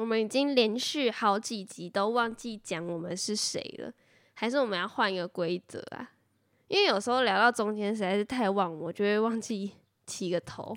[0.00, 3.92] 我们已经连续好几集都忘记讲我们是谁了，
[4.32, 6.12] 还是我们要换一个规则啊？
[6.68, 9.72] 因为有时候聊到中间实在是太忘，我就会忘记
[10.08, 10.74] 起个头。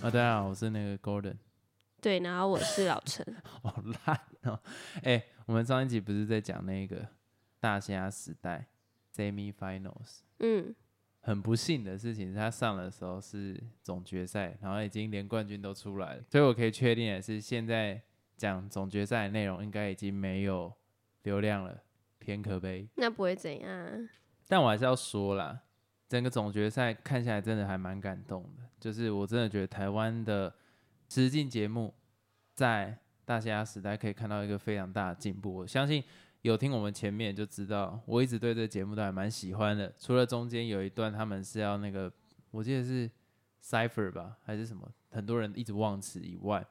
[0.00, 1.36] 啊，大家好，我是那个 Golden，
[2.02, 3.24] 对，然后我是老陈，
[3.62, 4.60] 好烂哦！
[5.04, 7.06] 哎、我们上一集不是在讲那个
[7.60, 8.66] 大虾时代
[9.14, 10.74] Semi Finals，嗯，
[11.20, 18.02] 很不幸的事情是他上的时候是总决赛，然后已经连冠军都出来了，所以我可以确定的是，现在
[18.36, 20.72] 讲总决赛的内容应该已经没有
[21.22, 21.84] 流量了，
[22.18, 22.88] 偏可悲。
[22.96, 23.92] 那不会怎样啊？
[24.48, 25.60] 但我还是要说啦，
[26.08, 30.52] 整个总决赛看下来真的还蛮感动的，就是我真的觉得台湾的
[31.08, 31.94] 实境节目
[32.54, 35.54] 在大虾时代可以看到一个非常大的进步。
[35.54, 36.02] 我相信
[36.42, 39.92] 有听我们前面就知道，我一直对这个节目都还蛮喜欢的。
[39.98, 42.12] 除了中间有一段他们是要那个，
[42.50, 43.10] 我记得是
[43.62, 46.66] cipher 吧，还是什么，很多人一直忘词以外。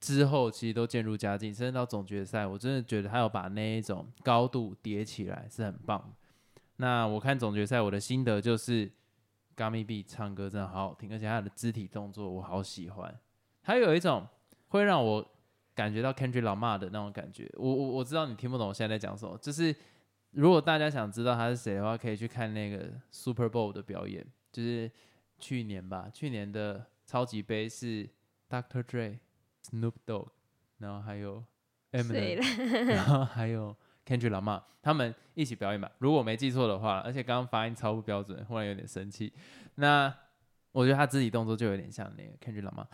[0.00, 6.12] 之后其实都渐入佳境，甚至到总决赛，我真的觉得他有把那一种高度叠起来，是很棒。
[6.76, 8.90] 那我看总决赛，我的心得就是
[9.56, 13.18] Gummy B 唱歌真的好好听，而且他的肢体动作我好喜欢，
[13.62, 14.26] 他有一种
[14.74, 15.24] 会让我
[15.72, 17.48] 感觉到 Kendrick Lamar 的那种感觉。
[17.54, 19.72] 我我我知道你听不懂我现在在讲什么，就是
[20.32, 24.90] 如果大家想知道他是谁的话，可以去看那个 Super Bowl 的表演，就是
[25.38, 28.08] 去年吧，去年的超级杯是
[28.50, 28.82] Dr.
[28.82, 29.18] Dre、
[29.62, 30.30] Snoop Dogg，
[30.78, 31.44] 然后还有
[31.92, 35.88] Eminem，然后还有 Kendrick Lamar，他们一起表演吧。
[35.98, 39.32] 如果我没记错的话，而且刚刚发音超不标准，忽然有点生气。
[39.76, 40.12] 那
[40.72, 42.86] 我觉得他肢体动作就有点像那个 Kendrick Lamar。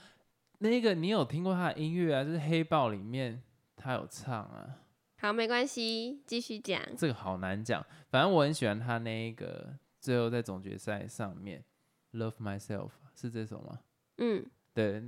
[0.63, 2.23] 那个你有听过他的音乐啊？
[2.23, 3.43] 就是《黑豹》里面
[3.77, 4.77] 他有唱啊，
[5.19, 6.81] 好，没关系，继续讲。
[6.97, 7.85] 这个好难讲。
[8.11, 11.65] 反正我很喜欢他那一个最后在总决赛上面
[12.19, 13.81] 《Love Myself》是这首吗？
[14.19, 14.45] 嗯，
[14.75, 15.03] 对，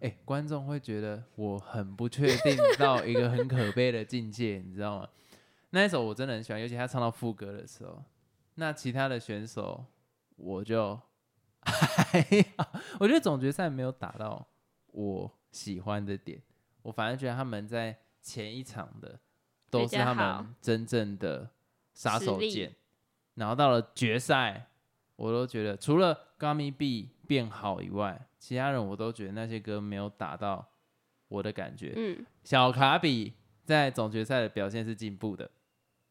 [0.00, 5.08] 哎、观众会觉得我很不确定到一个很可悲的境界，你知道吗？
[5.70, 8.02] 那一首我真的很喜欢，尤其他唱到副歌的时候。
[8.54, 9.84] 那其他的选手
[10.36, 10.98] 我就
[11.60, 12.22] 还
[12.56, 14.48] 好，我觉得总决赛没有打到
[14.96, 16.40] 我喜欢的点，
[16.80, 19.20] 我反而觉得他们在前一场的
[19.68, 21.50] 都是他们真正的
[21.92, 22.72] 杀手锏，
[23.34, 24.70] 然后到了决赛，
[25.16, 30.66] 我都觉得除了 Gummy B 变好以外，其他人我都觉得那些歌没有打到
[31.28, 31.92] 我的感觉。
[31.94, 35.50] 嗯，小卡比在总决赛的表现是进步的，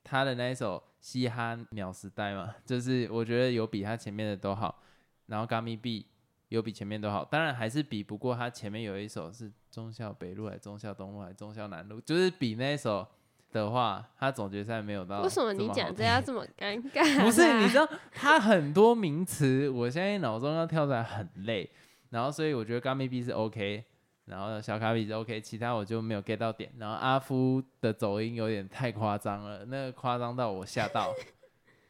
[0.03, 4.83] 他的那一首《嘻哈鸟时代》嘛，就是我觉得有比他前面的都好。
[5.25, 6.05] 然后 Gummy B
[6.49, 13.05] 有比前面都好，当然还是比不过他前面有一首是中孝北路还是忠孝东路还是忠孝南路，就是比那一首
[13.51, 15.21] 的话，他总决赛没有到。
[15.21, 16.15] 为什么你讲这样？
[16.15, 17.01] 要这么尴尬？
[17.23, 21.69] 不是，你知道他很多名词，我现在脑中要跳出来很累，
[22.09, 23.83] 然后所以我觉得 Gummy B 是 OK，
[24.25, 26.71] 然后小卡比是 OK，其他我就没有 get 到点。
[26.77, 31.13] 然后阿夫的走音有点太夸张了，那个夸张到我吓到，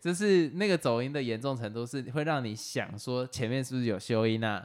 [0.05, 4.63] 就是那个走音的严重程度是会让你想说前面是不是有修音啊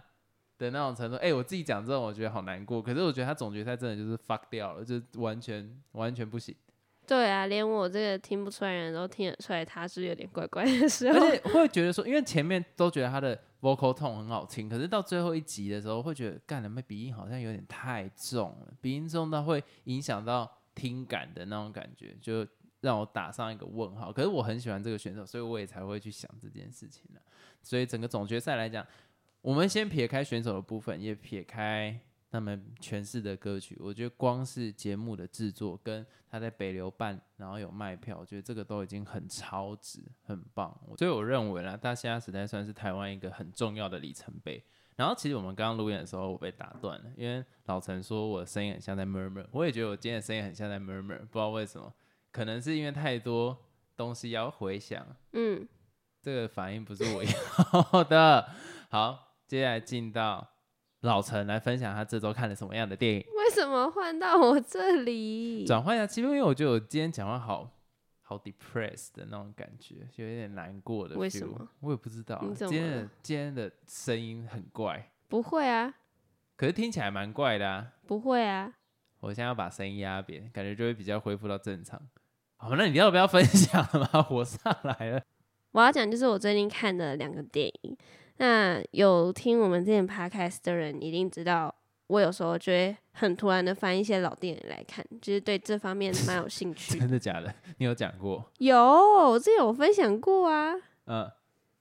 [0.58, 1.16] 的那种程度。
[1.16, 6.54] 哎、我自己讲这种我觉得好难过，可是我觉得他总决赛真的就是 fuck 掉了，就完全完全不行。
[7.06, 11.18] 对啊，连我这个听不出来的人都听得出来，他是有点怪怪的时候。
[11.18, 22.46] 而且会觉得说，因为前面都觉得他的 vocal tone 很好听，可是到最后一集的时候，会觉得干了妹鼻音好像有点太重了，鼻音重到会影响到听感的那种感觉，就
[22.80, 24.12] 让我打上一个问号。
[24.12, 27.20] 可是我很喜欢这个选手，所以我也才会去想这件事情了。
[27.62, 28.86] 所以整个总决赛来讲，
[29.40, 31.98] 我们先撇开选手的部分，也撇开
[32.30, 40.74] 他们诠释的歌曲，我觉得光是节目的制作跟他在北流办，然后有卖票，我觉得这个都已经很超值，很棒。
[40.96, 44.62] 所以我认为啦，大虾时代算是台湾一个很重要的里程碑。
[44.96, 51.92] 然后其实我们刚刚录演的时候，我被打断了，因为老陈说我的声音很像在 murmur，我也觉得我今天的声音很像在 murmur，不知道为什么，
[52.32, 53.56] 可能是因为太多
[53.96, 55.66] 东西要回想，嗯，
[56.22, 58.48] 这个反应不是我要的。
[58.90, 60.46] 好，接下来进到
[61.00, 63.20] 老陈来分享他这周看了什么样的电影。
[63.36, 65.64] 为什么换到我这里？
[65.66, 67.70] 转换一下气氛，因为我觉得我今天讲话好
[68.22, 71.16] 好 depressed 的那种感觉，就有点难过的。
[71.16, 75.94] 为什么我也不知道今天的今天的声音很怪，不会啊，
[76.56, 77.92] 可是听起来蛮怪的啊。
[78.06, 78.72] 不会啊。
[79.20, 82.00] 我现在要把声音压扁，感觉就会比较恢复到正常。
[82.62, 84.26] 好，那你要不要分享了吗？
[84.28, 85.22] 我上来了。
[85.72, 87.96] 我要讲就是我最近看的两个电影。
[88.36, 91.74] 那有听我们之前 podcast 的人一定知道，
[92.08, 96.96] 我有时候就会很突然的翻一些老电影来看，就是对这方面蛮有兴趣。
[97.00, 97.50] 真的假的？
[97.78, 98.44] 你有讲过？
[98.58, 100.74] 有，我之前有分享过啊。
[101.06, 101.30] 嗯，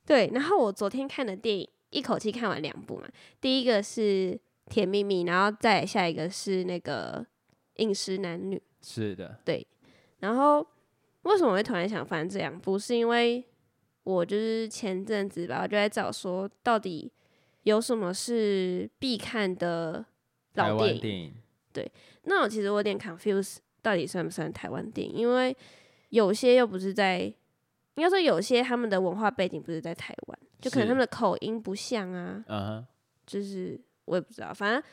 [0.06, 3.04] 对，然后我昨天看的电影，一口气看完两部嘛。
[3.42, 4.32] 第一个是
[4.70, 7.20] 《甜蜜蜜》，然后再下一个是那个
[7.84, 8.56] 《饮食男女》。
[8.82, 9.40] 是的，
[10.20, 10.66] 然后
[11.24, 12.78] 为什么会突然想翻这两部？
[12.78, 13.44] 是因为
[14.04, 17.12] 我就是前阵子吧，我就在找说，到底
[17.64, 20.06] 有什么是必看的
[20.56, 20.94] 老电影？
[20.94, 21.34] 湾电影
[22.24, 25.16] 那我其实我有点 confuse，到底算不算台湾电影？
[25.16, 25.56] 因为
[26.10, 27.22] 有些又不是在，
[27.96, 32.88] 应该说有些他们的文化背景不是在台湾，就可能他们的口音不像啊，嗯哼，
[33.26, 34.84] 就是我也不知道，反正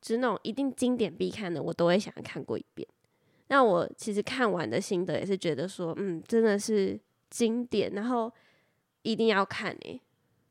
[0.00, 2.86] 就是那种一定经典必看的，我都会想看过一遍。
[3.48, 6.98] 那我其实看完的心得也是觉得说，嗯，真的是
[7.30, 8.32] 经典，然后
[9.02, 10.00] 一定要看诶、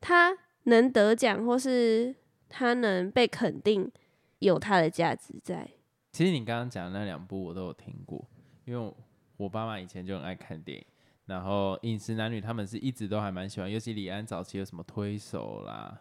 [0.00, 2.14] 他能得奖或是
[2.48, 3.90] 他能被肯定，
[4.38, 5.68] 有他的价值在。
[6.12, 8.26] 其实你刚刚讲的那两部我都有听过，
[8.64, 8.96] 因为我
[9.36, 10.84] 我爸妈以前就很爱看电影，
[11.26, 16.00] 然后《饮食男女》他们是一直都还蛮喜欢，尤其李安早期有什么推手啦，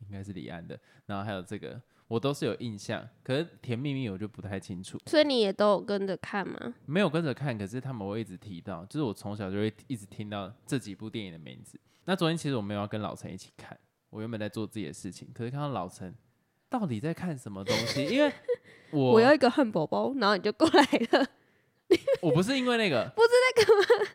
[0.00, 6.74] 应该是李安的，然后还有这个我都是有印象，可是《甜蜜蜜》我就不太清楚，所以你也都有跟着看吗？
[6.86, 11.80] 没有跟着看，可是他们会一直提到，就是我从小就会一直听到这几部电影的名字。
[12.04, 13.76] 那昨天其实我没有要跟老陈一起看，
[14.10, 16.14] 我原本在做自己的事情，可是看到老陈
[16.68, 18.32] 到底在看什么东西，因为
[18.92, 21.26] 我我要一个汉堡包，然后你就过来了。
[22.22, 24.10] 我不是因为那个，不知道干嘛。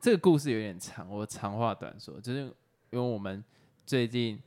[0.00, 2.52] 这个故事有点长，我长话短说，就是因
[2.90, 3.42] 为我们
[3.86, 4.40] 最近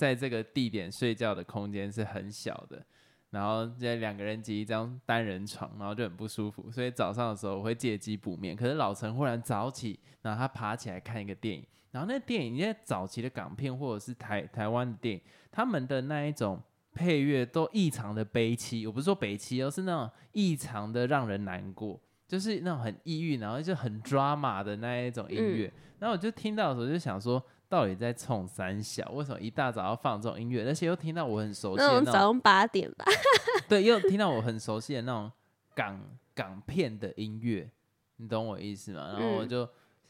[0.00, 2.82] 在这个地点睡觉的空间是很小的，
[3.28, 8.56] 然后这两个人挤一张单人床，然后就很不舒服，所以早上的时候我会借机补眠。
[8.56, 15.20] 可是老陈忽然早起，然后他爬起来看一个电影，然后那电影因为早期的港片或者是台台湾的电影，
[15.52, 16.58] 他们的那一种
[16.94, 22.00] 配乐都异常的悲凄，我不是说悲凄，而是那种异常的让人难过。
[22.26, 29.08] 就是那种很抑郁，然后就很 drama 的那一种音乐，然后我就听到的时候就想说，到底在冲三小？
[29.12, 30.66] 为什么一大早要放这种音乐？
[30.66, 33.04] 而且又听到我很熟悉那的那种，种早上八点吧。
[33.68, 35.30] 对，又听到我很熟悉的那种
[35.72, 36.02] 港
[36.34, 37.70] 港片的音乐，
[38.16, 39.12] 你懂我意思吗？
[39.12, 39.68] 然后我嗯就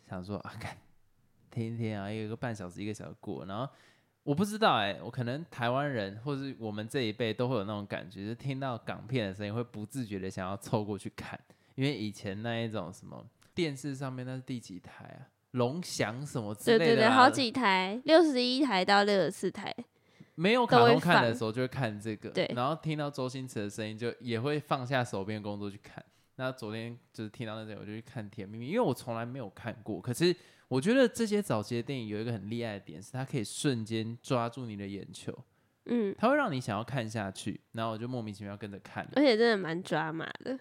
[0.09, 0.75] 想说啊，看
[1.51, 3.69] 听一听啊，有一个半小时一个小时过，然后
[4.23, 11.39] 我不知道哎、我可能台湾人或是我们这一辈都会有那种感觉，就是听到港片的声音会不自觉的想要凑过去看，
[11.75, 13.23] 因为以前那一种什么
[13.55, 15.29] 电视上面那是第几台啊？
[15.53, 19.75] 龙翔什么之类的对对对，好几台，六十一台到六十四台。
[20.37, 26.03] 没有卡通看的时候就会看这个，对然后听到周星驰的声音就也会放下手边工作去看。
[26.37, 30.01] 那昨天就是听到那些，我就去看《甜蜜蜜》，因为我从来没有看过。
[30.01, 30.35] 可是
[30.69, 35.37] 我觉得这些早期的电影有一个很厉害的点，是它可以瞬间抓住你的眼球，
[35.87, 40.59] 嗯，它会让你想要看下去，然后我就莫名其妙跟着看了，而且真的蛮抓马的。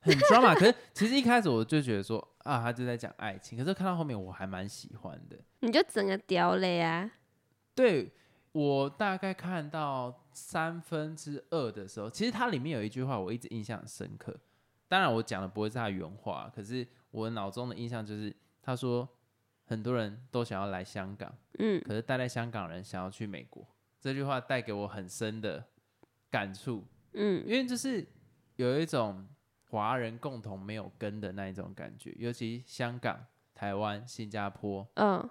[0.00, 0.54] 很 drama。
[0.54, 5.38] 可是其实一开始我就觉得说啊，他就在讲爱情，可是看到后面我还蛮喜欢的。
[5.60, 7.10] 你就整个掉了呀！
[7.74, 8.12] 对
[8.52, 14.38] 我大概看到三分之二的时候，其实它里面有一句话我一直印象很深刻。
[14.88, 19.08] 当然我讲的不会是他原话，可是我脑中的印象就是他说
[19.64, 23.66] 很多人都想要来香港，嗯，可是待在香港人想要去美国。
[23.98, 25.64] 这句话带给我很深的
[26.28, 26.84] 感触，
[27.14, 28.06] 嗯因为就是
[28.56, 29.26] 有一种
[29.72, 33.24] 华人共同没有根的那一种感觉，尤其香港、
[33.54, 35.26] 台湾、新加坡，嗯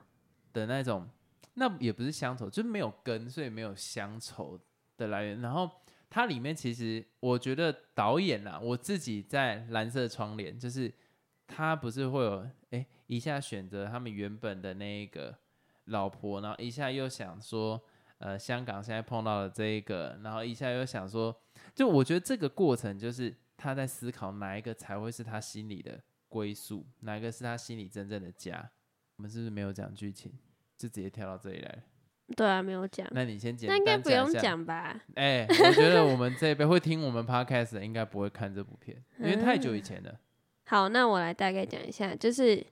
[0.51, 1.07] 的那种，
[1.53, 4.59] 那也不是乡愁，就是没有根，所以没有乡愁
[4.97, 5.39] 的来源。
[5.41, 5.69] 然后
[6.09, 10.91] 它里面其实我觉得导演啊，我自己在蓝色窗帘，就是
[11.45, 15.37] 他不是会有哎一下选择他们原本的那一个
[15.85, 17.79] 老婆，然后一下又想说。
[18.23, 21.35] 呃，香港现在碰到了这一个，然后一下又想说，
[21.73, 28.71] 就我觉得这个过程就是他在思考哪一个才会是他心里的归宿，哪一个是他心里真正的家。
[29.17, 30.31] 我们是不是没有讲剧情，
[30.75, 31.83] 就直接跳到这里来了？
[32.35, 34.31] 对啊，没有讲，那你先简那应该不用。
[34.33, 34.99] 讲吧？
[35.13, 40.19] 哎、我觉得我们这一辈会听我们 podcast 的，应该不会看这部片， 因为太久以前了。
[40.65, 42.65] 好，那我来大概讲一下，就是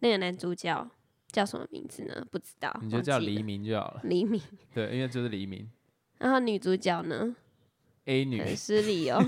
[0.00, 0.90] 那个男主角
[1.28, 2.26] 叫什么名字呢？
[2.30, 4.00] 不知道，你就叫黎明就好了。
[4.04, 4.42] 黎明。
[4.74, 5.70] 对，因为就是黎明
[6.18, 7.34] 然后女主角呢，
[8.08, 9.22] A 女很 失礼哦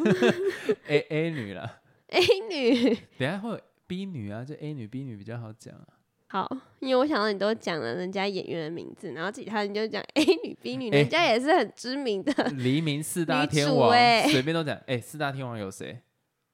[0.88, 2.20] A A 女了，， A
[2.50, 2.94] 女。
[3.18, 5.86] 等下会有 B 女啊，就 A 女 B 女比较好讲啊。
[6.28, 6.48] 好，
[6.80, 14.76] 因为我想到你都讲了人家演员的名字，然后其他人就讲 A 女、B 女，哎人家也是很知名的黎明四大天王，欸随便都讲。
[14.86, 16.00] 哎、四大天王有谁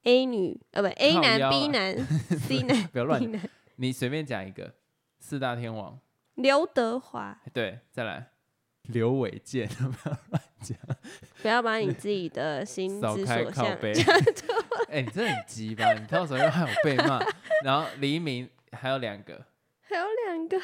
[0.03, 2.07] ？A 女，呃不 A 男、B 啊男、
[2.39, 3.23] C 男、不要乱
[3.77, 4.75] 你随便讲一个。
[5.19, 5.99] 四大天王，
[6.35, 8.31] 刘德华、对，再来
[8.89, 10.79] 刘伟健，不要乱讲，
[11.43, 13.93] 不要把你自己的心 少之开靠背。
[14.91, 17.21] 哎、你真的很鸡巴，你到时候又害我被骂。
[17.65, 19.45] 然后黎明还有两个，
[19.81, 20.61] 还有两个，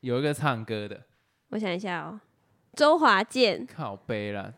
[0.00, 1.02] 有一个唱歌的，
[1.50, 2.20] 我想一下哦，
[2.74, 4.54] 周华健靠背啦，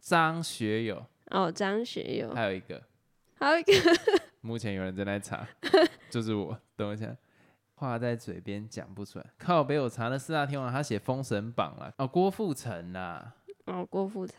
[0.00, 2.82] 张学友，哦，张学友，还有一个，
[3.38, 3.72] 还有一个
[4.40, 5.46] 目前有人正在查，
[6.10, 6.58] 就是我。
[6.76, 7.14] 等我一下，
[7.80, 9.24] 话在嘴边讲不出来。
[9.38, 11.92] 靠北，我查了四大天王，他写《封神榜》了。
[11.96, 13.34] 哦，郭富城啦。
[13.64, 14.36] 哦，郭富城，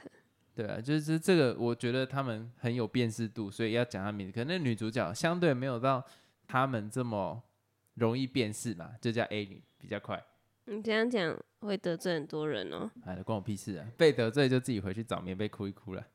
[0.53, 4.33] 对啊，就是这个，我觉得他们很有辨识度，所以要讲他名字。
[4.33, 6.03] 可能那女主角相对没有到
[6.47, 7.41] 他们这么
[7.95, 10.23] 容易辨识嘛，就叫 A 女比较快。
[10.65, 12.89] 你这样讲会得罪很多人哦。
[13.05, 13.87] 哎，关我屁事啊！
[13.97, 16.05] 被得罪就自己回去找棉被哭一哭了。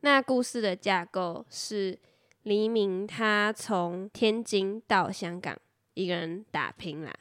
[0.00, 1.98] 那故事的架构是
[2.42, 5.56] 黎明他从天津到香港
[5.94, 7.12] 一个人打拼啦，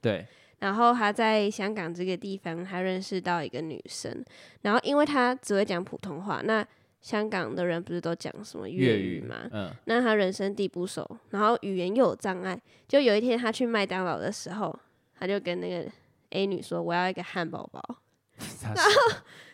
[0.00, 0.26] 对，
[0.58, 4.24] 然后他在香港这个地方，他认识到一个女生，
[4.62, 6.66] 然后因为他只会讲普通话，那
[7.00, 9.48] 香港的人不是都讲什么粤语吗？
[9.52, 14.76] 嗯，那他人生地不熟，然后语言又有障碍，就有一天他去麦当劳的时候，
[15.18, 15.88] 他就跟那个
[16.30, 17.80] A 女说：“我要一个汉堡包。”
[18.62, 18.90] 然后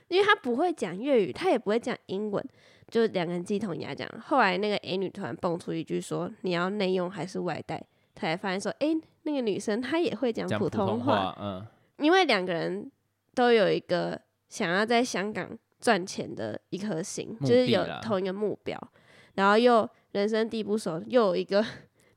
[0.09, 2.43] 因为他不会讲粤语，他也不会讲英文，
[2.89, 4.09] 就两个人鸡同鸭讲。
[4.21, 7.83] 后来那个 A 女突然蹦出一句说：“你要内用还是外带？”
[8.15, 11.37] 他才发现说：“诶，那个女生她也会讲普讲通通话。
[11.41, 11.67] 嗯，
[11.99, 12.91] 因为两个人
[13.35, 18.79] 都有一个想要在香港赚钱的一颗心，就是有同一个目标，
[19.35, 21.65] 然后又人生地不熟，又有一个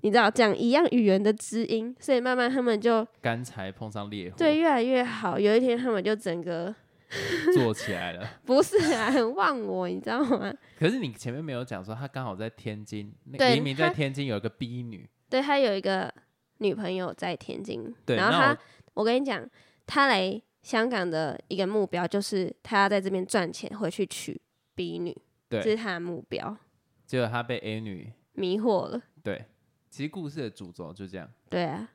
[0.02, 5.40] 你知道讲一样语言的知音，所以慢慢他们就干柴碰上烈火，对，越来越好。
[5.40, 6.74] 有一天他们就整个
[7.56, 8.40] 做起来了。
[8.46, 10.54] 不是啊，很忘我，你知道吗？
[10.78, 16.14] 可是你前面没有讲说他刚好在天津，那对黎明在天津有一个 B 女，对他有一个
[16.58, 18.58] 女朋友在天津，对，然后他那我，
[18.96, 19.48] 我跟你讲，
[19.86, 24.40] 他来香港的一个目标就是他要在这边赚钱，回去娶
[24.76, 25.12] B 女，
[25.50, 26.58] 这对是他的目标。
[27.06, 29.46] 结果他被 A 女，迷惑了，对，
[29.90, 31.30] 其实故事的主轴就这样。
[31.50, 31.90] 对啊，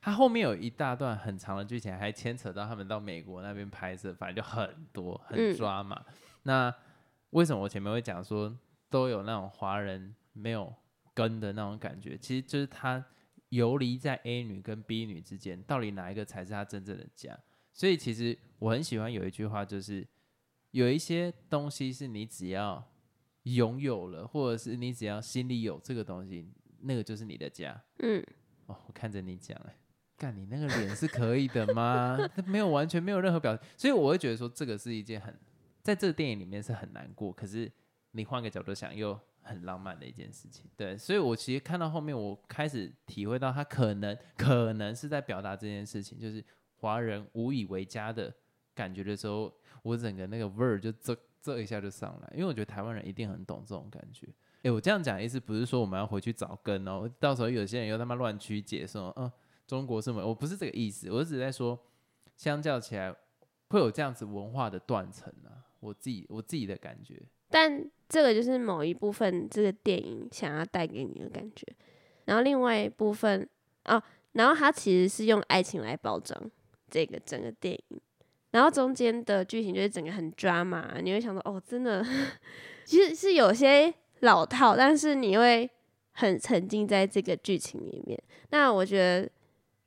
[0.00, 6.04] 他后面有一大段很长的剧情，还牵扯到他们到美国那边拍摄，反正就很多很嗯抓嘛。
[6.42, 6.72] 那
[7.30, 8.54] 为什么我前面会讲说
[8.90, 10.72] 都有那种华人没有
[11.18, 12.16] 根的那种感觉？
[12.16, 13.04] 其实就是他
[13.48, 17.36] 游离在 A 女跟 B 女之间，到底哪一个才是他真正的家？
[17.72, 20.06] 所以其实我很喜欢有一句话，就是
[20.70, 22.88] 有一些东西是你只要
[23.42, 26.48] 拥有了，或者是你只要心里有这个东西，
[26.82, 27.82] 那个就是你的家。
[27.98, 28.24] 嗯，
[28.66, 29.74] 哦，我看着你讲，哎，
[30.16, 32.16] 干你那个脸是可以的吗？
[32.36, 35.34] 那没有完全没有任何表情，所以我会觉得说这个是一件很，
[35.82, 37.70] 在这个电影里面是很难过，可是
[38.12, 40.66] 你换个角度想又很浪漫的一件事情。
[40.76, 46.44] 对，所以我其实看到后面，我开始体会到他可能可能是在表达这件事情，就是
[46.76, 48.32] 华人无以为家的
[48.74, 49.52] 感觉的时候，
[49.82, 54.28] 我整个那个味儿就这这一下就上来，因为我觉得台湾人一定很懂这种感觉。
[54.62, 59.30] 哎、我这样讲意思不是说我们要回去找根哦，到时候有些人又他妈乱曲解说，嗯，
[59.66, 61.78] 中国是美，我不是这个意思，我只是在说，
[62.36, 63.14] 相较起来
[63.68, 71.66] 会有这样子文化的断层啊，我自己我自己的感觉，但这个就是某一部分这个电影想要带给你的感觉，
[72.24, 73.48] 然后另外一部分
[73.84, 74.02] 哦，
[74.32, 76.50] 然后它其实是用爱情来包装
[76.90, 78.00] 这个整个电影，
[78.50, 82.04] 然后中间的剧情就是整个很抓马你会想说哦，真的
[82.84, 85.68] 其实是有些老套，但是你会
[86.12, 88.18] 很沉浸在这个剧情里面。
[88.50, 89.30] 那我觉得，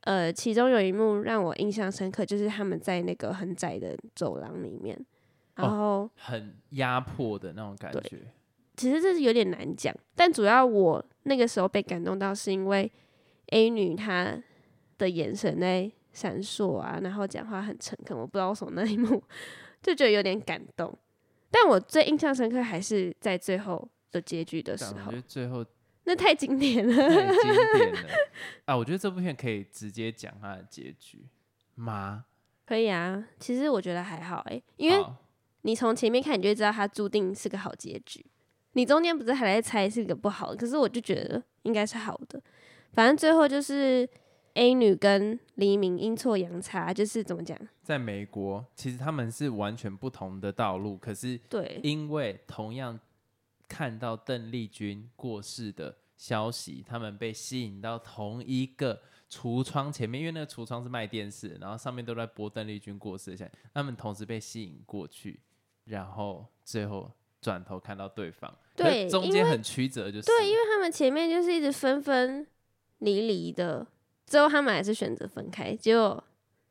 [0.02, 4.98] 呃，其中有一幕让我印象深刻，就是他们在那个很窄的走廊里面，
[5.62, 6.10] 然后。
[6.16, 8.18] 很压迫的那种感对觉，
[8.76, 12.92] 其实这是有点难讲，但主要我那个时候被感动到，是因为
[13.48, 14.38] A 女她
[14.98, 19.22] 的眼神在闪烁啊，然后讲话很诚恳，我不知道为什么那一幕
[19.82, 20.98] 就觉得有点感动。
[21.50, 25.66] 但我最印象深刻还是在最后的结局的时候最后
[26.06, 27.34] 那太经典太了。
[27.34, 28.10] 经典了
[28.66, 28.78] 啊！
[28.78, 31.28] 我觉得这部片可以直接讲它的结局
[31.76, 32.26] 吗？
[32.66, 35.16] 可以啊，其实我觉得还好诶、因为好
[35.64, 38.26] 你从前面看，你就会知道它注定是个好结局。
[38.74, 42.42] 你中间不是还在猜是个不好的，可是我就觉得应该是好的。
[42.94, 44.10] 反正最后就是
[44.54, 47.58] A 女跟黎明阴错阳差，就是怎么讲？
[47.84, 53.00] 在美国，其实他们是完全不同的道路，可是对，因为同样
[53.68, 65.40] 看到邓丽君过世的消息，他们被吸引到同一个橱窗前面，因为那个橱窗是卖电视，然后上面都在播邓丽君过世的消息，他们同时被吸引过去，
[65.86, 67.12] 然后最后
[67.42, 72.46] 转头看到对方，对中间很曲折，就是对，因为他们前面就是一直分分
[73.00, 73.86] 离离的，
[74.26, 75.76] 最后他们还是选择分开。
[75.76, 76.24] 结果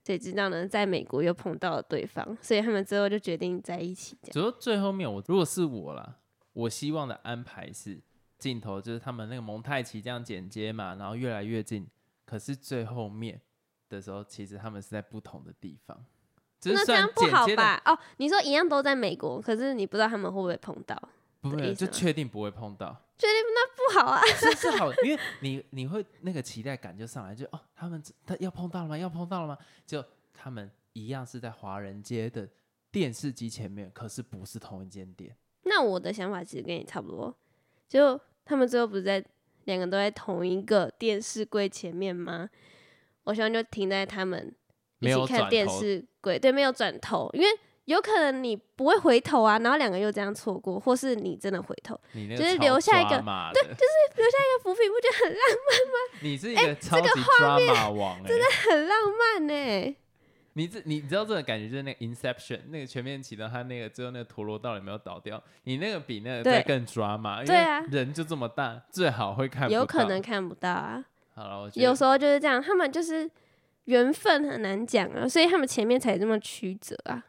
[0.04, 0.66] 谁知道呢？
[0.66, 4.16] 在美国又碰到了对方，所以他们最后就决定在一起。
[4.24, 6.16] 只不过最后面我如果是我啦，
[6.52, 8.00] 我希望的安排是
[8.38, 11.86] 镜头就是他们那个蒙太奇这样剪接嘛，然后越来越近。
[12.24, 13.40] 可是最后面
[13.88, 16.04] 的时候，其实他们是在不同的地方。
[16.60, 17.80] 就是那这样不好吧？
[17.86, 21.00] 哦，你说一样都在美国，可是你不知道他们会不会碰到，
[21.40, 24.20] 不会就确定不会碰到，确定那不好啊？
[24.36, 28.98] 是是好，因为你你会那个期待感就上来，就哦，他们他要碰到了吗？
[28.98, 29.58] 要碰到了吗？
[29.86, 32.46] 就他们一样是在华人街的
[32.92, 35.34] 电视机前面，可是不是同一间店。
[35.62, 37.34] 那我的想法其实跟你差不多，
[37.88, 39.24] 就他们最后不是在
[39.64, 42.48] 两个都在同一个电视柜前面吗？
[43.24, 44.54] 我希望就停在他们
[44.98, 47.46] 一没有起看电视柜，对，没有转头，因为
[47.86, 58.30] 有可能你不会回头啊，然后两个又这样错过，或是你真的回头，就是你那个超留下一个 drama 的，留下一个伏笔，不觉得很浪漫吗你是一个超级 drama 王哎、
[58.68, 59.96] 很浪漫呢、
[60.52, 65.42] 你这你知道这种感觉就是那个 Inception 那个全面启动，它那个最后那个陀螺到底有没有倒掉？
[65.64, 71.04] 你那个比那个对再更 drama，因对啊为人就这么大，最好会看不有可能看不到啊。
[71.34, 73.30] 好了，我觉得有时候就是这样，他们就是
[73.90, 77.26] 缘分很难讲啊，所以他们前面才这么曲折啊。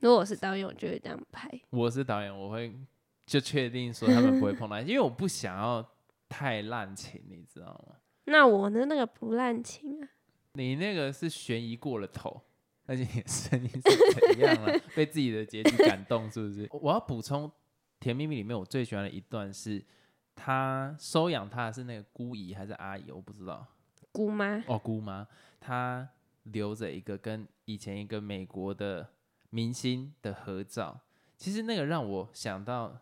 [0.00, 1.50] 如果我是导演，我就会这样拍。
[1.70, 2.70] 我是导演，我会
[3.24, 5.82] 就确定说他们不会碰到， 因为我不想要
[6.28, 7.96] 太滥情，你知道吗？
[8.24, 10.08] 那我的那个不滥情啊，
[10.52, 12.42] 你那个是悬疑过了头，
[12.84, 14.78] 而且你的声音是怎样了？
[14.94, 16.68] 被自己的结局感动是不是？
[16.72, 17.48] 我要补充，
[17.98, 19.82] 《甜蜜蜜》里面我最喜欢的一段是，
[20.34, 23.66] 他收养他的是那个姑姨还是阿姨，我不知道。
[24.12, 25.26] 姑妈哦，姑妈，
[25.62, 26.08] 她
[26.42, 29.08] 留着一个跟以前一个美国的
[29.50, 31.00] 明星的合照。
[31.36, 32.96] 其实那个让我想到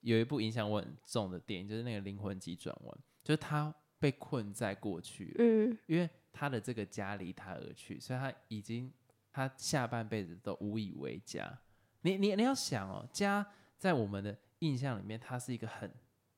[0.00, 8.92] 有一部影响我很重的电影，就是那个《灵魂急转弯》，就是他被困在过去了，嗯，因为他的这个家离他而去，所以他已经
[9.32, 11.56] 他下半辈子都无以为家。
[12.02, 13.46] 你你你要想哦，家
[13.78, 15.92] 在我们的印象里面，它是一个很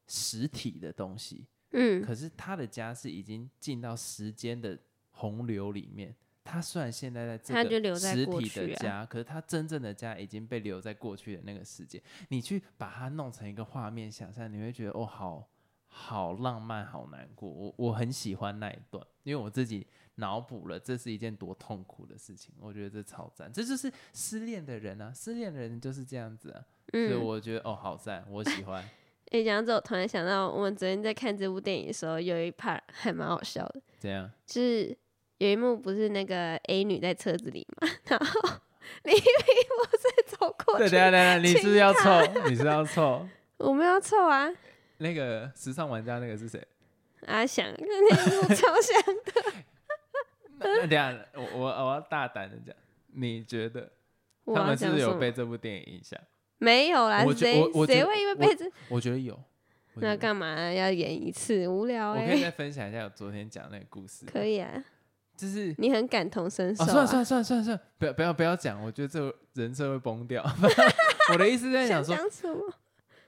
[0.07, 4.79] 实体的东西，嗯，可是他的家是已经进到时间的
[5.15, 6.15] 洪流里面。
[6.47, 12.03] 他虽然现在在这个在实体的家，可是他真正的家已经被留在过去的那个世界。
[12.29, 15.49] 你去把它弄成一个画面想象，你会觉得哦，好
[15.87, 17.49] 好浪漫，好难过。
[17.49, 22.55] 我我很喜欢那一段，因为我自己脑补了这是一件多痛苦的事情。
[22.61, 26.63] 我觉得这超赞，这就是失恋的人啊，失恋的人就是这样子啊。
[26.91, 28.87] 所以嗯，我觉得哦，好赞，我喜欢。
[29.33, 34.97] 诶，讲到这，我突然想到，我们昨天在看这部电影的时候，有一 part 还蛮好笑的，怎样就是
[35.45, 38.41] 有一幕不是那个 A 女在车子里嘛， 然后
[39.05, 42.41] 李明不是走过对，去等一，下等下，你是不是要亲凑？
[42.49, 43.29] 你是是要凑？
[43.59, 44.51] 我们要凑啊，
[44.99, 46.67] 那个时尚玩家那个是谁？
[47.27, 49.03] 阿翔跟那一幕超像，
[50.59, 52.75] 那 那等一下，我我我要大胆的讲，
[53.15, 53.91] 你觉得
[54.45, 56.19] 我要他们是不是有么被这部电影影响？
[56.59, 59.35] 没有啦，我觉谁谁我我觉得我会因为被这我觉得有。
[59.97, 61.69] 我觉得那干嘛要演一次？
[61.69, 64.27] 无聊哎、我可以再分享一下我昨天讲那个故事。
[64.27, 64.85] 可以啊，
[65.37, 66.85] 就是你很感同身受。
[66.85, 70.45] 算了算了算了算了算了，不要不要不要讲，我觉得这个人设会崩掉。
[71.33, 72.73] 我的意思在想讲说，讲什么？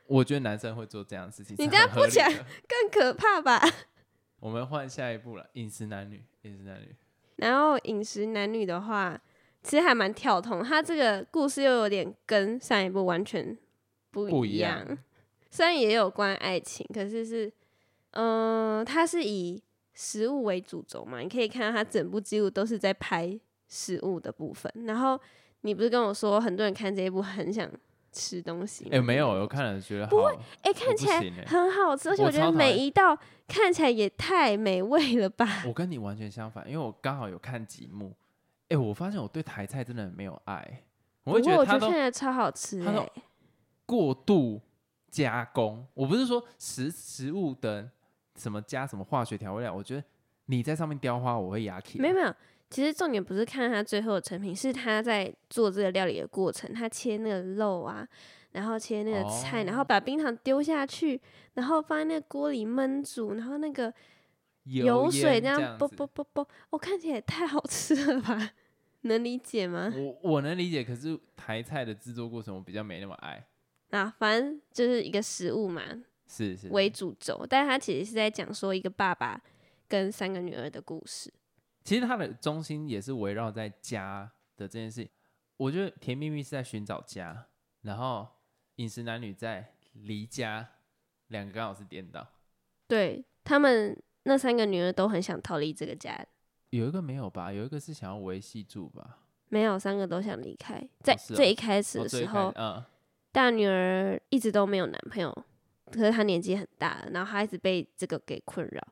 [0.06, 3.60] 我觉得男生会做这样的事情，你这样不讲的更可怕吧？
[4.38, 6.94] 我们换下一步了，饮食男女，饮食男女。
[7.36, 9.20] 然后饮食男女的话，
[9.62, 13.56] 其实还蛮跳通，他这个故事又有点跟上一部完全
[14.10, 14.96] 不一样。
[15.50, 17.52] 虽然也有关爱情，可是是，
[18.12, 19.62] 嗯、他是以
[19.96, 24.70] 食物为主轴嘛，你可以看到他整部记录都是在拍食物的部分。
[24.84, 25.18] 然后
[25.62, 27.66] 你不是跟我说，很多人看这一部很想
[28.12, 28.90] 吃东西吗？
[28.92, 30.28] 哎、没有，我看了觉得不好，
[30.60, 35.64] 哎、我看起来很好吃，而且我觉得超讨厌每一道看起来也太美味了吧！
[35.66, 38.12] 我跟你完全相反，因为我刚好有看几幕，
[38.68, 40.82] 哎、我发现我对台菜真的没有爱，
[41.24, 43.06] 我会不过我觉得觉得它都看起来超好吃哎、它都
[43.86, 44.60] 过度
[45.10, 45.86] 加工。
[45.94, 47.88] 我不是说食食物的
[48.36, 50.04] 什么加什么化学调味料，我觉得
[50.46, 51.98] 你在上面雕花，我会牙起。
[51.98, 52.34] 没有没有，
[52.70, 58.06] 其实重点不是看他最后的成品，是他在做这个料理的过程，他切那个肉啊，
[58.52, 61.20] 然后切那个菜，然后哦把冰糖丢下去，
[61.54, 63.92] 然后放在那个锅里焖煮，然后那个
[64.64, 68.50] 油水烟这样啵子啵啵啵，我、看起来也太好吃了吧？
[69.02, 69.92] 能理解吗？
[69.96, 73.46] 我我能理解，可是台菜的制作过程我比较没那么爱。
[73.90, 75.82] 啊，反正就是一个食物嘛
[76.26, 79.40] 是是，为主轴，但是他其实是在讲说一个爸爸
[79.88, 81.32] 跟三个女儿的故事。
[81.84, 85.10] 其实他的中心也是围绕在家的这件事情。
[85.56, 87.46] 我觉得《甜蜜蜜》是在寻找家，
[87.82, 88.26] 然后
[88.76, 90.68] 饮食男女在离家，
[91.28, 92.26] 两个刚好是颠倒。
[92.88, 96.26] 对他们那三个女儿都很想逃离这个家，
[96.70, 97.52] 有一个没有吧？
[97.52, 99.20] 有一个是想要维系住吧？
[99.48, 100.86] 没有，三个都想离开。
[101.00, 102.52] 在最一开始哦的时候
[103.30, 105.44] 大女儿一直都没有男朋友，
[105.90, 108.82] 可是她年纪很大了，然后她一直被这个给困扰。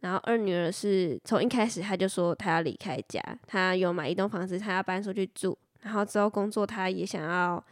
[0.00, 5.56] 然后二女儿是从一开始她就说她要离开家，她有买一栋房子，她要搬出去住。
[5.82, 7.62] 然后之后工作，她也想要，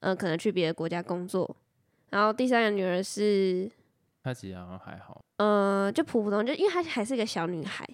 [0.00, 1.56] 呃，可能去别的国家工作。
[2.10, 3.70] 然后第三个女儿是，
[4.22, 5.20] 她其实好像还好。
[5.36, 7.88] 呃，就普普通，就因为她还是个小女孩。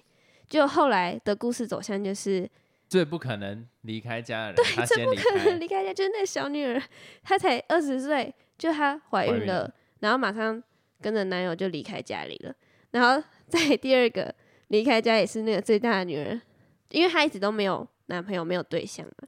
[0.47, 2.47] 就后来的故事走向就是，
[2.87, 5.59] 最不可能离开家的人，对，最不可能。
[5.59, 6.81] 离开家，就是那个小女儿，
[7.23, 10.61] 她才二十岁，就她怀孕了，怀孕了然后马上
[11.01, 12.53] 跟着男友就离开家里了。
[12.91, 14.33] 然后在第二个
[14.69, 16.39] 离开家也是那个最大的女儿，
[16.89, 19.27] 因为她一直都没有男朋友，没有对象嘛，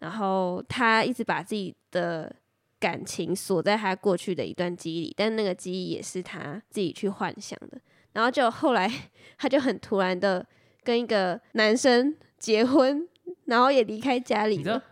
[0.00, 2.34] 然后她一直把自己的
[2.80, 7.80] 感情锁在她过去的一段记忆里，但那个记忆也是她自己去幻想的。
[8.12, 8.90] 然后就后来，
[9.38, 10.44] 她就很突然的
[10.82, 13.08] 跟一个男生结婚，
[13.46, 14.82] 然后也离开家里你知道了。，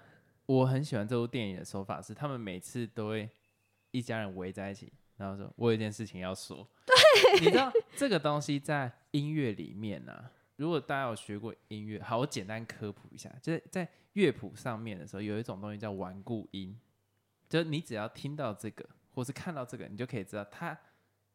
[0.46, 3.28] 我很喜欢这部电影的手法是，他们每次都会
[3.90, 16.76] 一家人围在一起，然后说：“我有一件事情要说。”对，你知道这个东西在音乐里面呢、如果大家有学过音乐，好，我简单科普一下，就是在乐谱上面的时候，有一种东西叫顽固音，
[17.48, 20.76] 就是你只要听到这个，或是看到这个，你就可以知道他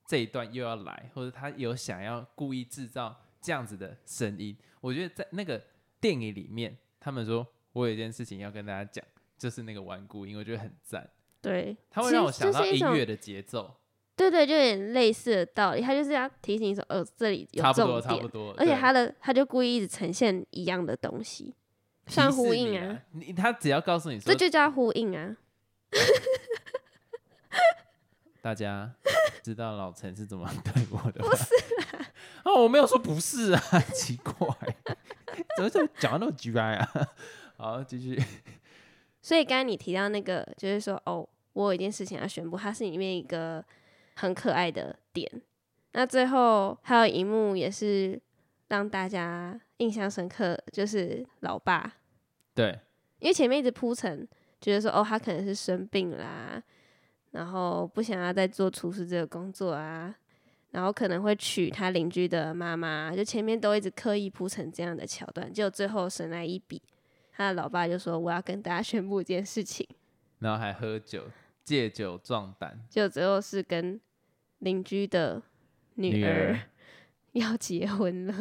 [0.06, 4.58] 这一段又要来，或者他有想要故意制造这样子的声音。
[4.82, 5.64] 我觉得在那个
[6.02, 9.04] 电影里面，他们说我有一件事情要跟大家讲，
[9.38, 11.10] 就是那个顽固音，我觉得很赞，
[11.42, 13.76] 对，它会让我想到音乐的节奏，
[14.16, 15.82] 对对，就有点类似的道理。
[15.82, 21.54] 他就是要提醒你说，呃，这里有重差不多差不，多，而且对他的他就故意一直呈现一样的东西，
[22.08, 25.38] 算呼应啊，你他只要告诉你说这，就叫呼应啊。
[28.42, 28.94] 大家
[29.44, 31.30] 知道老陈是怎么对我的吗？
[31.30, 31.46] 不是
[32.44, 33.62] 哦，我没有说不是啊，
[33.94, 34.48] 奇怪，
[35.58, 36.90] 怎么就讲到那么直白啊？
[37.58, 38.22] 好，继续。
[39.28, 43.62] 所以刚刚你提到那个，就是说，哦，我有一件事情要宣布，它是里面一个
[44.16, 45.30] 很可爱的点。
[45.92, 48.18] 那最后还有一幕也是
[48.70, 51.96] 让大家印象深刻，就是老爸
[52.56, 52.80] 对，
[53.20, 54.26] 因为前面一直铺陈，
[54.62, 56.64] 觉得说哦，他可能是生病啦，
[57.32, 60.16] 然后不想要再做厨师这个工作啊，
[60.72, 66.82] 然后可能会娶他邻居的妈妈，就前面都一直刻意铺成这样的桥段，结果最后神来一笔，
[67.38, 69.88] 他的老爸就说我要跟大家宣布一件事情，
[70.40, 71.24] 然后还喝酒，
[71.64, 74.02] 借酒壮胆，就最后是跟
[74.58, 75.40] 邻居的
[75.94, 76.60] 女女儿儿
[77.34, 78.34] 要结婚了，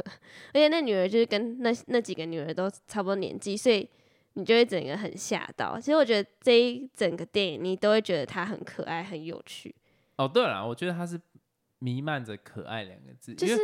[0.48, 3.87] 而且那女儿就是跟那那几个女儿都差不多年纪，所以
[4.32, 5.78] 你就会整个很吓到。
[5.78, 9.74] 其实我觉得这一整个电影，你都会觉得它很可爱、很有趣，
[10.16, 11.20] 哦，对了，我觉得他是
[11.80, 13.61] 弥漫着可爱两个字，就是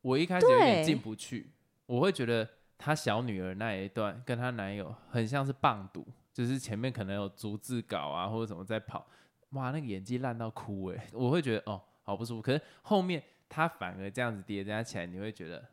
[0.00, 1.52] 我一开始有点进不去，
[1.86, 2.48] 我会觉得
[2.84, 9.06] 她小女儿那一段跟她男友很像是棒赌，就是前面可能有逐字稿啊或者什么在跑，
[9.50, 12.42] 哇，那个演技烂到哭诶，我会觉得哦好不舒服。
[12.42, 15.64] 可是后面她反而这样子叠加起来，你会觉得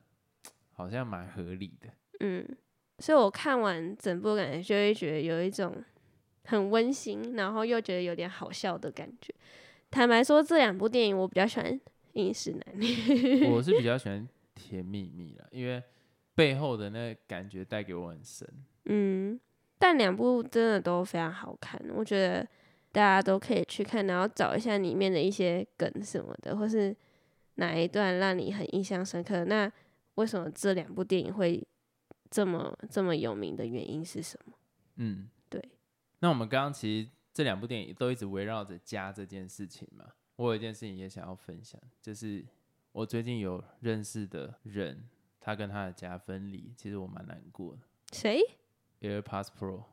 [0.71, 1.89] 好像蛮合理的。
[2.19, 2.47] 嗯，
[2.99, 5.83] 所以我看完整部感觉就会觉得有一种
[6.43, 9.33] 很温馨，然后又觉得有点好笑的感觉。
[9.89, 11.73] 坦白说，这两部电影我比较喜欢
[12.13, 12.85] 《饮食男女》
[13.49, 14.21] 我是比较喜欢
[14.53, 15.81] 《甜蜜蜜》了，因为
[16.39, 18.47] 背后的那个感觉带给我很深。
[18.85, 19.37] 嗯，
[19.77, 22.47] 但两部真的都非常好看，我觉得
[22.93, 26.95] 大家都可以去看，然后找一下里面的一些梗什么的，或是
[27.55, 29.43] 哪一段让你很印象深刻。
[29.43, 29.69] 那
[30.15, 31.61] 为什么这两部电影会
[32.29, 34.53] 这么这么有名的原因是什么？
[34.95, 35.61] 嗯，对。
[36.19, 40.05] 那我们刚刚其实这两部电影都一直围绕着家这件事情嘛。
[40.37, 42.45] 我有一件事情也想要分享，就是
[42.93, 45.03] 我最近有认识的人，
[45.39, 47.81] 他跟他的家分离，其实我蛮难过的。
[48.11, 48.41] 谁
[49.01, 49.83] ？AirPods Pro，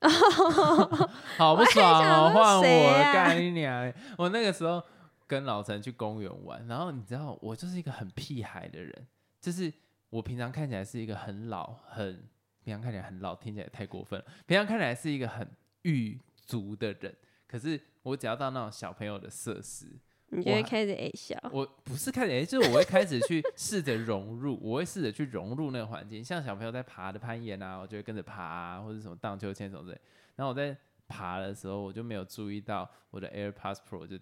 [1.36, 2.30] 好不爽哦！
[2.32, 3.92] 换我干你娘！
[4.18, 4.82] 我那个时候
[5.26, 9.06] 跟老陈去公园玩，然后你知道我就是一个很屁孩的人，
[9.40, 9.72] 就是
[10.10, 12.28] 我平常看起来是一个很老、很
[12.64, 14.26] 平常看起来很老，听起来太过分了。
[14.46, 15.48] 平常看起来是一个很
[15.82, 17.14] 狱足的人，
[17.46, 21.38] 可是我只要到那种小朋友的设施，你就会开始诶笑。
[21.52, 26.22] 我不是开始，诶就是我会开始去试着融入，我会试着去融入那个环境。
[26.22, 30.00] 像小朋友在爬的攀岩啊，我就会跟着爬啊，或者什么荡秋千什么之类。
[30.34, 30.76] 然后我在
[31.08, 34.18] 爬的时候，我就没有注意到我的 AirPods Pro 就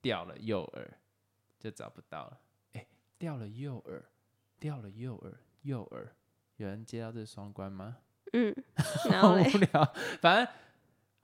[0.00, 0.98] 掉了右耳，
[1.58, 2.38] 就找不到了。
[2.74, 2.86] 哎，
[3.18, 4.04] 掉了右耳，
[4.60, 5.32] 掉了右耳，
[5.62, 6.12] 右耳，
[6.56, 7.96] 有人接到这双关吗？
[8.34, 8.54] 嗯，
[9.10, 9.94] 然好无，聊。
[10.20, 10.54] 反正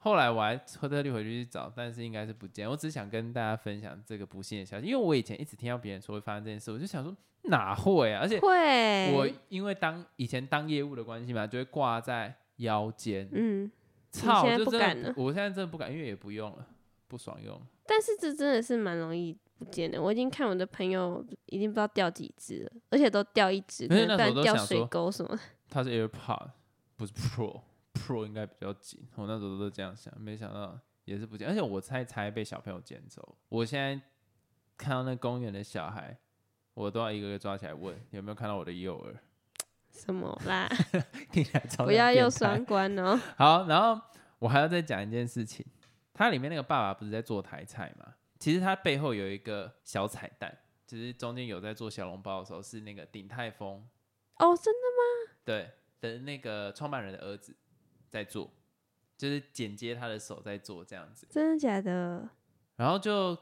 [0.05, 2.69] 后来我还特地回去去找，但是应该是不见。
[2.69, 7.11] 我只想跟大家分享这个不幸的消息，因为我以前一直听到别人说会发生这件事，我就想说
[7.45, 8.21] 哪会啊？
[8.21, 13.27] 而且会，我因为当以前当业务的关系嘛，就会挂在腰间。
[13.31, 13.71] 嗯，
[14.11, 16.67] 操，现在就真不敢的我现在真的不敢，因为也不用了，
[17.07, 17.59] 不爽用。
[17.87, 19.99] 但是这真的是蛮容易不见的。
[19.99, 25.41] 我已经看我的朋友已经不知道掉几只了，而且都掉一只，不然掉水沟什么的。
[25.67, 26.51] 它是 AirPod，
[26.95, 27.11] 不是
[27.95, 29.07] Pro，Pro 应该比较紧。
[29.15, 33.37] 我那时候都这样想，没想到也是不见，而且我猜才被小朋友捡走。
[33.49, 33.99] 我现在
[34.77, 36.17] 看到那公园的小孩，
[36.73, 39.15] 我都要一个个抓起来问有没有看到我的幼儿，
[39.89, 40.69] 什么啦？
[41.85, 43.19] 不要又双关哦。
[43.37, 43.99] 好，然后
[44.39, 45.65] 我还要再讲一件事情，
[46.13, 48.13] 它里面那个爸爸不是在做台菜嘛？
[48.37, 50.55] 其实它背后有一个小彩蛋，
[50.85, 53.87] 就是中间有在做小笼包的时候，是那个鼎泰丰
[54.37, 57.55] 哦，真的吗对的那个创办人的儿子
[58.15, 58.49] 在做，
[59.17, 62.29] 就是剪接他的手在做这样子，真的假的？
[62.77, 63.37] 然后就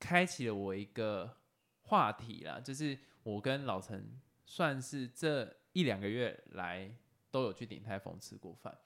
[0.00, 1.36] 开启了我一个
[1.82, 6.92] 话题啦，就是我跟老陈算是这一两个月来
[7.30, 8.76] 都有去鼎泰丰吃过饭。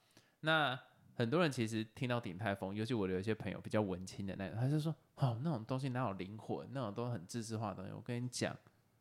[0.41, 0.79] 那
[1.15, 6.67] 很多人其实听到鼎泰丰，尤其我的有一些朋友比较文青的那种，他就说：“哦，那种东西哪有灵魂？
[6.71, 8.55] 那种都很知识化的东西。”我跟你讲，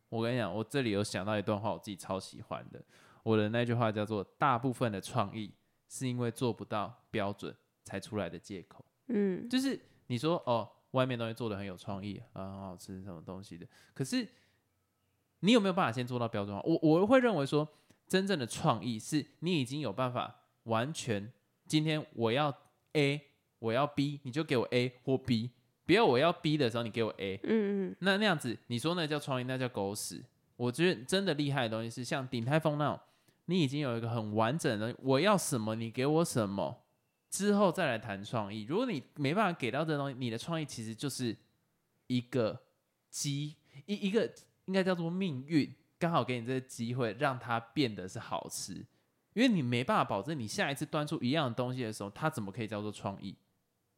[0.08, 2.82] 我跟你讲，我这里有想到一段话，我自己超喜欢的。
[3.22, 5.52] 我的那句话叫做：“大部分的创意
[5.90, 14.26] 是因为做不到标准才出来的借口。”嗯，就是你说哦，外面东西做的很有创意啊，很好吃什么东西的，可是
[15.40, 16.62] 你有没有办法先做到标准化？
[16.64, 17.68] 我我会认为说，
[18.06, 21.32] 真正的创意是你已经有办法完全，
[21.66, 22.56] 今天我要
[22.92, 23.20] A，
[23.58, 25.50] 我要 B，你就给我 A 或 B，
[25.84, 30.24] 不要我要 B 的时候你给我 A，嗯嗯，那那样子你说那叫创意，那叫狗屎。
[30.56, 33.00] 我觉得真的厉害的东西是像鼎泰丰那种，
[33.50, 36.84] 你已经有一个很完整的，我要什么你给我什么，
[37.28, 38.62] 之后再来谈创意。
[38.62, 41.36] 如果你没办法给到这东西，你的创意其实就是
[42.06, 42.62] 一个
[43.10, 44.32] 机一一个
[44.66, 48.74] 应该叫做命运，刚好给你这个机会让它变得是好吃，
[49.34, 53.36] 因为你没办法保证你下一次端出一样的东西的时候，它怎么可以叫做创意？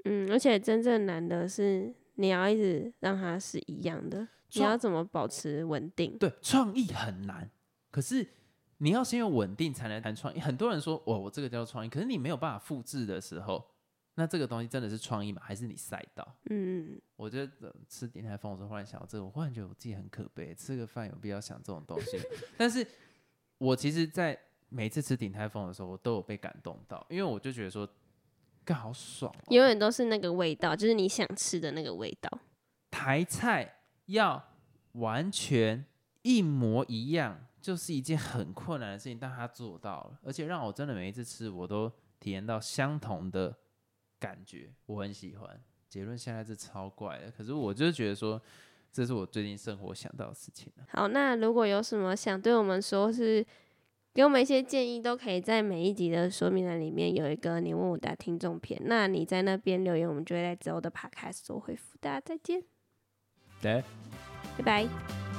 [0.05, 6.17] 嗯，而且真正难的是你要一直让它是一样的，你要怎么保持稳定？
[6.17, 7.51] 对，创意很难，
[7.91, 8.27] 可是
[8.83, 10.41] 你要先有稳定才能谈创意。
[10.41, 13.65] 很多人说，哦，我这个叫做创意，可是你没有办法复制的时候，
[14.17, 15.41] 那这个东西真的是创意吗？
[15.45, 16.37] 还是你赛道？
[16.51, 22.19] 嗯，我觉得、呃吃鼎泰丰的时候，忽然想到这个，我忽然觉得我自己很可悲，吃个饭有必要想这种东西？
[22.59, 22.85] 但是
[23.59, 24.37] 我其实，在
[24.69, 27.89] 每次吃鼎泰丰的时候，我都有被感动到，因为我就觉得说，
[28.65, 32.29] 干好爽、哦，永远都是那个味道，就是你想吃的那个味道。
[32.91, 34.43] 台菜要
[34.95, 35.85] 完全
[36.23, 43.57] 一模一样，就是一件很困难的事情，但他做到了，而且让我真的每一次吃，我都体验到相同的
[44.19, 45.63] 感觉，我很喜欢。
[45.89, 48.41] 结论现在是超怪的，可是我就是觉得说，
[48.91, 50.85] 这是我最近生活想到的事情了。
[50.89, 53.47] 好，那如果有什么想对我们说，是
[54.15, 58.81] 给我们一些建议，都可以在每一集的说明栏里面有一个你问我的听众篇。
[58.87, 61.97] 那你在那边留言，我们就会在之后的 podcast 做回复。
[62.01, 62.63] 大家再见，
[63.61, 63.85] 对。
[64.59, 65.32] 拜拜。